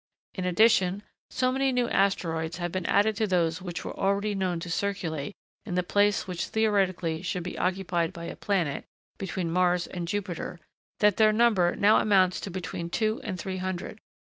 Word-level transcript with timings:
In 0.33 0.45
addition, 0.45 1.03
so 1.29 1.51
many 1.51 1.71
new 1.71 1.87
asteroids 1.89 2.57
have 2.57 2.71
been 2.71 2.87
added 2.87 3.15
to 3.17 3.27
those 3.27 3.61
which 3.61 3.85
were 3.85 3.95
already 3.95 4.33
known 4.33 4.59
to 4.61 4.69
circulate 4.71 5.35
in 5.63 5.75
the 5.75 5.83
place 5.83 6.25
which 6.25 6.47
theoretically 6.47 7.21
should 7.21 7.43
be 7.43 7.55
occupied 7.55 8.11
by 8.11 8.25
a 8.25 8.35
planet, 8.35 8.83
between 9.19 9.51
Mars 9.51 9.85
and 9.85 10.07
Jupiter, 10.07 10.59
that 11.01 11.17
their 11.17 11.31
number 11.31 11.75
now 11.75 11.97
amounts 11.99 12.39
to 12.39 12.49
between 12.49 12.89
two 12.89 13.21
and 13.23 13.39
three 13.39 13.57
hundred. 13.57 13.99